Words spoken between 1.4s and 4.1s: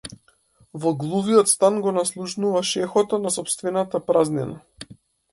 стан го наслушнуваш ехото на сопствената